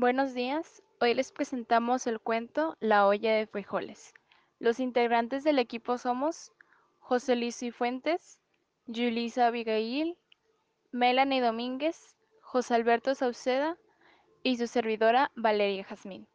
Buenos 0.00 0.32
días, 0.32 0.80
hoy 1.00 1.12
les 1.12 1.32
presentamos 1.32 2.06
el 2.06 2.20
cuento 2.20 2.76
La 2.78 3.08
olla 3.08 3.34
de 3.34 3.48
frijoles. 3.48 4.14
Los 4.60 4.78
integrantes 4.78 5.42
del 5.42 5.58
equipo 5.58 5.98
somos 5.98 6.52
José 7.00 7.34
Luis 7.34 7.58
Fuentes, 7.76 8.40
Julisa 8.86 9.48
Abigail, 9.48 10.16
Melanie 10.92 11.40
Domínguez, 11.40 12.16
José 12.42 12.76
Alberto 12.76 13.16
Sauceda 13.16 13.76
y 14.44 14.56
su 14.56 14.68
servidora 14.68 15.32
Valeria 15.34 15.82
Jazmín. 15.82 16.28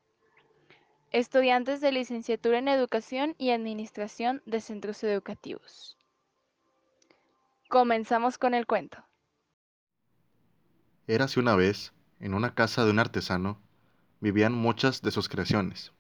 Estudiantes 1.11 1.79
de 1.79 1.93
licenciatura 1.93 2.57
en 2.57 2.67
Educación 2.67 3.33
y 3.37 3.51
Administración 3.51 4.41
de 4.45 4.59
Centros 4.59 5.01
Educativos. 5.05 5.97
Comenzamos 7.69 8.37
con 8.37 8.55
el 8.55 8.67
cuento. 8.67 8.97
Érase 11.07 11.39
una 11.39 11.55
vez, 11.55 11.93
en 12.23 12.33
una 12.33 12.55
casa 12.55 12.85
de 12.85 12.91
un 12.91 12.99
artesano, 12.99 13.57
vivían 14.21 14.53
muchas 14.53 15.01
de 15.01 15.11
sus 15.11 15.27
creaciones. 15.27 15.91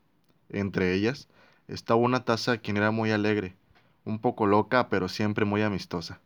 Entre 0.47 0.93
ellas 0.93 1.27
estaba 1.67 1.99
una 1.99 2.23
taza 2.23 2.59
quien 2.59 2.77
era 2.77 2.91
muy 2.91 3.11
alegre, 3.11 3.57
un 4.05 4.19
poco 4.19 4.47
loca, 4.47 4.87
pero 4.87 5.09
siempre 5.09 5.43
muy 5.43 5.63
amistosa. 5.63 6.21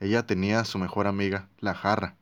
Ella 0.00 0.24
tenía 0.24 0.60
a 0.60 0.64
su 0.64 0.78
mejor 0.78 1.06
amiga, 1.06 1.50
la 1.60 1.74
jarra, 1.74 2.14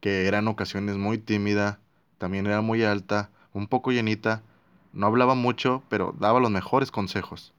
que 0.00 0.26
era 0.26 0.38
en 0.38 0.48
ocasiones 0.48 0.96
muy 0.96 1.18
tímida, 1.18 1.78
también 2.18 2.48
era 2.48 2.62
muy 2.62 2.82
alta, 2.82 3.30
un 3.52 3.68
poco 3.68 3.92
llenita, 3.92 4.42
no 4.92 5.06
hablaba 5.06 5.36
mucho, 5.36 5.84
pero 5.88 6.16
daba 6.18 6.40
los 6.40 6.50
mejores 6.50 6.90
consejos. 6.90 7.54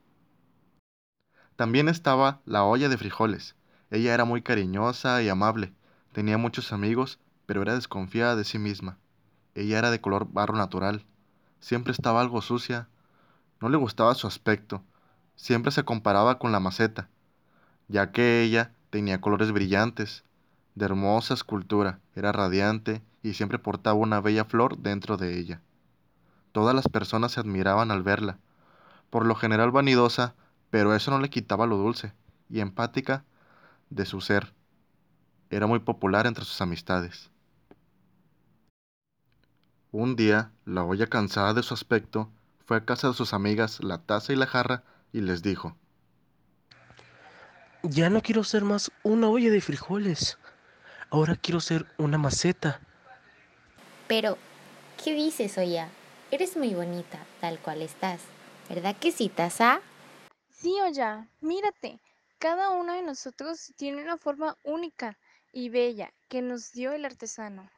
También 1.55 1.88
estaba 1.88 2.41
la 2.44 2.66
olla 2.66 2.90
de 2.90 2.98
frijoles. 2.98 3.55
Ella 3.90 4.13
era 4.13 4.26
muy 4.26 4.41
cariñosa 4.41 5.23
y 5.23 5.30
amable, 5.30 5.71
tenía 6.12 6.38
muchos 6.38 6.73
amigos, 6.73 7.20
pero 7.45 7.62
era 7.62 7.76
desconfiada 7.76 8.36
de 8.36 8.44
sí 8.44 8.59
misma. 8.59 8.98
Ella 9.55 9.80
era 9.80 9.91
de 9.91 10.02
color 10.02 10.27
barro 10.32 10.55
natural, 10.55 11.05
siempre 11.59 11.91
estaba 11.91 12.22
algo 12.22 12.41
sucia, 12.41 12.88
no 13.60 13.70
le 13.70 13.77
gustaba 13.77 14.15
su 14.15 14.27
aspecto, 14.27 14.84
siempre 15.35 15.71
se 15.71 15.84
comparaba 15.84 16.40
con 16.40 16.52
la 16.52 16.60
maceta, 16.60 17.10
ya 17.88 18.12
que 18.12 18.41
ella 18.41 18.71
tenía 18.90 19.21
colores 19.21 19.52
brillantes, 19.52 20.24
de 20.76 20.85
hermosa 20.85 21.34
escultura, 21.34 21.99
era 22.15 22.32
radiante 22.32 23.02
y 23.24 23.34
siempre 23.34 23.60
portaba 23.60 23.96
una 23.96 24.21
bella 24.21 24.46
flor 24.46 24.77
dentro 24.77 25.18
de 25.18 25.37
ella. 25.37 25.62
Todas 26.52 26.76
las 26.76 26.87
personas 26.87 27.34
se 27.34 27.40
admiraban 27.40 27.91
al 27.91 28.04
verla, 28.04 28.37
por 29.10 29.26
lo 29.26 29.35
general 29.35 29.71
vanidosa, 29.71 30.35
pero 30.70 30.96
eso 30.96 31.12
no 31.12 31.20
le 31.20 31.30
quitaba 31.30 31.68
lo 31.68 31.77
dulce 31.77 32.13
y 32.49 32.60
empática 32.62 33.24
de 33.90 34.05
su 34.05 34.21
ser. 34.21 34.54
Era 35.49 35.68
muy 35.68 35.80
popular 35.80 36.27
entre 36.27 36.46
sus 36.46 36.62
amistades. 36.62 37.30
Un 39.93 40.15
día, 40.15 40.53
la 40.63 40.85
olla 40.85 41.07
cansada 41.07 41.53
de 41.53 41.63
su 41.63 41.73
aspecto, 41.73 42.29
fue 42.65 42.77
a 42.77 42.85
casa 42.85 43.09
de 43.09 43.13
sus 43.13 43.34
amigas 43.34 43.84
la 43.84 43.97
taza 43.97 44.31
y 44.31 44.37
la 44.37 44.47
jarra 44.47 44.84
y 45.11 45.20
les 45.20 45.43
dijo, 45.43 45.75
Ya 47.84 48.09
no 48.09 48.21
quiero 48.21 48.45
ser 48.45 48.63
más 48.63 48.89
una 49.03 49.27
olla 49.27 49.49
de 49.49 49.59
frijoles, 49.59 50.37
ahora 51.09 51.35
quiero 51.35 51.59
ser 51.59 51.87
una 51.97 52.17
maceta. 52.17 52.79
Pero, 54.07 54.37
¿qué 55.03 55.13
dices, 55.13 55.57
olla? 55.57 55.89
Eres 56.31 56.55
muy 56.55 56.73
bonita, 56.73 57.19
tal 57.41 57.59
cual 57.59 57.81
estás. 57.81 58.21
¿Verdad 58.69 58.95
que 58.97 59.12
sí, 59.12 59.27
taza? 59.27 59.81
Sí, 60.49 60.73
olla, 60.81 61.27
mírate, 61.41 61.99
cada 62.39 62.69
uno 62.69 62.93
de 62.93 63.01
nosotros 63.01 63.73
tiene 63.75 64.01
una 64.01 64.16
forma 64.17 64.56
única 64.63 65.17
y 65.51 65.67
bella 65.67 66.13
que 66.29 66.41
nos 66.41 66.72
dio 66.72 66.94
el 66.94 67.03
artesano. 67.03 67.69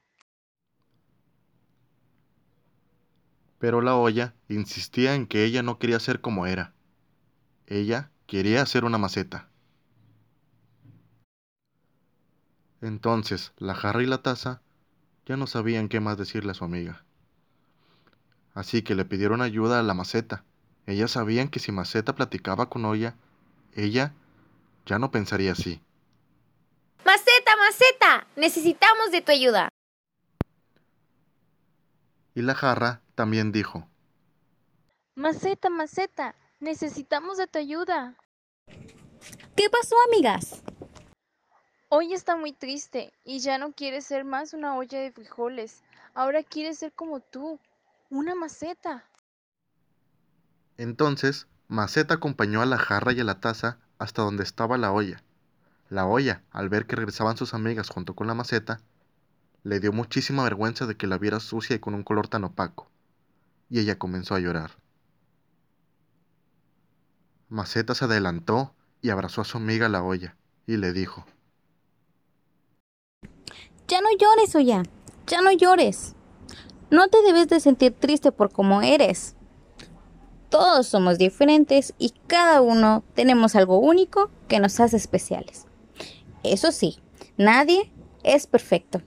Pero 3.63 3.79
la 3.79 3.95
olla 3.95 4.33
insistía 4.49 5.15
en 5.15 5.25
que 5.25 5.45
ella 5.45 5.63
no 5.63 5.79
quería 5.79 5.97
ser 5.97 6.19
como 6.19 6.47
era. 6.47 6.73
Ella 7.65 8.11
quería 8.27 8.65
ser 8.65 8.83
una 8.83 8.97
maceta. 8.97 9.47
Entonces 12.81 13.53
la 13.57 13.73
jarra 13.73 14.03
y 14.03 14.05
la 14.05 14.21
taza 14.21 14.61
ya 15.25 15.37
no 15.37 15.47
sabían 15.47 15.87
qué 15.87 16.01
más 16.01 16.17
decirle 16.17 16.51
a 16.51 16.55
su 16.55 16.65
amiga. 16.65 17.05
Así 18.53 18.81
que 18.81 18.95
le 18.95 19.05
pidieron 19.05 19.41
ayuda 19.41 19.79
a 19.79 19.83
la 19.83 19.93
maceta. 19.93 20.43
Ellas 20.85 21.11
sabían 21.11 21.47
que 21.47 21.59
si 21.59 21.71
Maceta 21.71 22.15
platicaba 22.15 22.67
con 22.69 22.83
olla, 22.83 23.15
ella 23.75 24.13
ya 24.85 24.99
no 24.99 25.09
pensaría 25.09 25.53
así. 25.53 25.79
Maceta, 27.05 27.55
Maceta, 27.55 28.27
necesitamos 28.35 29.11
de 29.11 29.21
tu 29.21 29.31
ayuda. 29.31 29.69
Y 32.35 32.41
la 32.41 32.55
jarra 32.55 33.01
también 33.15 33.51
dijo, 33.51 33.87
Maceta, 35.15 35.69
Maceta, 35.69 36.35
necesitamos 36.59 37.37
de 37.37 37.47
tu 37.47 37.59
ayuda. 37.59 38.15
¿Qué 39.55 39.69
pasó, 39.69 39.95
amigas? 40.07 40.63
Hoy 41.89 42.13
está 42.13 42.35
muy 42.35 42.53
triste 42.53 43.13
y 43.23 43.37
ya 43.37 43.59
no 43.59 43.71
quiere 43.73 44.01
ser 44.01 44.25
más 44.25 44.53
una 44.53 44.75
olla 44.75 44.99
de 44.99 45.11
frijoles. 45.11 45.83
Ahora 46.15 46.41
quiere 46.41 46.73
ser 46.73 46.91
como 46.91 47.19
tú, 47.19 47.59
una 48.09 48.33
maceta. 48.33 49.05
Entonces, 50.77 51.47
Maceta 51.67 52.15
acompañó 52.15 52.63
a 52.63 52.65
la 52.65 52.79
jarra 52.79 53.13
y 53.13 53.19
a 53.19 53.23
la 53.23 53.39
taza 53.39 53.77
hasta 53.99 54.23
donde 54.23 54.43
estaba 54.43 54.79
la 54.79 54.91
olla. 54.91 55.23
La 55.89 56.07
olla, 56.07 56.41
al 56.49 56.69
ver 56.69 56.87
que 56.87 56.95
regresaban 56.95 57.37
sus 57.37 57.53
amigas 57.53 57.89
junto 57.89 58.15
con 58.15 58.25
la 58.25 58.33
maceta, 58.33 58.81
le 59.63 59.79
dio 59.79 59.93
muchísima 59.93 60.43
vergüenza 60.43 60.85
de 60.85 60.95
que 60.95 61.07
la 61.07 61.17
viera 61.17 61.39
sucia 61.39 61.75
y 61.75 61.79
con 61.79 61.93
un 61.93 62.03
color 62.03 62.27
tan 62.27 62.43
opaco, 62.43 62.89
y 63.69 63.79
ella 63.79 63.97
comenzó 63.97 64.35
a 64.35 64.39
llorar. 64.39 64.71
Maceta 67.49 67.95
se 67.95 68.05
adelantó 68.05 68.73
y 69.01 69.09
abrazó 69.09 69.41
a 69.41 69.45
su 69.45 69.57
amiga 69.57 69.87
la 69.89 70.03
olla, 70.03 70.35
y 70.67 70.77
le 70.77 70.91
dijo, 70.91 71.25
Ya 73.87 74.01
no 74.01 74.09
llores, 74.17 74.55
olla, 74.55 74.83
ya 75.27 75.41
no 75.41 75.51
llores. 75.51 76.15
No 76.89 77.07
te 77.07 77.21
debes 77.21 77.47
de 77.47 77.59
sentir 77.59 77.93
triste 77.93 78.31
por 78.31 78.51
cómo 78.51 78.81
eres. 78.81 79.35
Todos 80.49 80.87
somos 80.87 81.17
diferentes 81.17 81.93
y 81.97 82.13
cada 82.27 82.61
uno 82.61 83.03
tenemos 83.15 83.55
algo 83.55 83.79
único 83.79 84.29
que 84.47 84.59
nos 84.59 84.79
hace 84.79 84.97
especiales. 84.97 85.65
Eso 86.43 86.71
sí, 86.71 86.99
nadie 87.37 87.91
es 88.23 88.45
perfecto. 88.45 89.01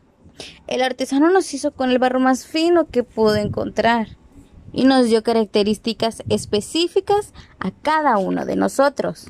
El 0.67 0.83
artesano 0.83 1.31
nos 1.31 1.53
hizo 1.55 1.73
con 1.73 1.91
el 1.91 1.99
barro 1.99 2.21
más 2.21 2.47
fino 2.47 2.87
que 2.89 3.03
pudo 3.03 3.37
encontrar 3.37 4.09
y 4.73 4.85
nos 4.85 5.07
dio 5.07 5.23
características 5.23 6.23
específicas 6.29 7.33
a 7.59 7.71
cada 7.71 8.19
uno 8.19 8.45
de 8.45 8.57
nosotros. 8.57 9.29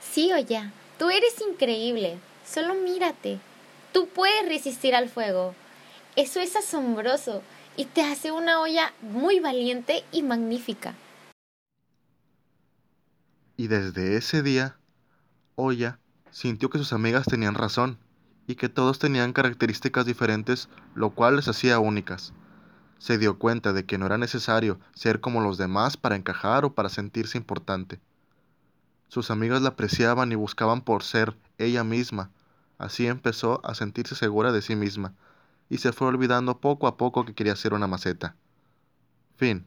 Sí, 0.00 0.32
Oya, 0.32 0.72
tú 0.98 1.10
eres 1.10 1.34
increíble. 1.48 2.18
Solo 2.46 2.74
mírate. 2.74 3.38
Tú 3.92 4.08
puedes 4.08 4.48
resistir 4.48 4.94
al 4.94 5.08
fuego. 5.08 5.54
Eso 6.16 6.40
es 6.40 6.56
asombroso 6.56 7.42
y 7.76 7.84
te 7.84 8.02
hace 8.02 8.32
una 8.32 8.60
olla 8.60 8.92
muy 9.02 9.40
valiente 9.40 10.04
y 10.12 10.22
magnífica. 10.22 10.94
Y 13.56 13.68
desde 13.68 14.16
ese 14.16 14.42
día, 14.42 14.76
Olla 15.54 15.98
sintió 16.30 16.68
que 16.68 16.78
sus 16.78 16.92
amigas 16.92 17.26
tenían 17.26 17.54
razón 17.54 17.98
y 18.46 18.54
que 18.54 18.68
todos 18.68 18.98
tenían 18.98 19.32
características 19.32 20.06
diferentes, 20.06 20.68
lo 20.94 21.10
cual 21.10 21.36
les 21.36 21.48
hacía 21.48 21.78
únicas. 21.78 22.32
Se 22.98 23.18
dio 23.18 23.38
cuenta 23.38 23.72
de 23.72 23.84
que 23.84 23.98
no 23.98 24.06
era 24.06 24.18
necesario 24.18 24.78
ser 24.94 25.20
como 25.20 25.40
los 25.40 25.58
demás 25.58 25.96
para 25.96 26.16
encajar 26.16 26.64
o 26.64 26.74
para 26.74 26.88
sentirse 26.88 27.36
importante. 27.36 28.00
Sus 29.08 29.30
amigas 29.30 29.62
la 29.62 29.70
apreciaban 29.70 30.32
y 30.32 30.34
buscaban 30.34 30.80
por 30.80 31.02
ser 31.02 31.36
ella 31.58 31.84
misma. 31.84 32.30
Así 32.78 33.06
empezó 33.06 33.60
a 33.64 33.74
sentirse 33.74 34.14
segura 34.14 34.52
de 34.52 34.62
sí 34.62 34.76
misma 34.76 35.14
y 35.68 35.78
se 35.78 35.92
fue 35.92 36.08
olvidando 36.08 36.60
poco 36.60 36.86
a 36.86 36.96
poco 36.96 37.24
que 37.24 37.34
quería 37.34 37.56
ser 37.56 37.74
una 37.74 37.86
maceta. 37.86 38.36
Fin. 39.36 39.66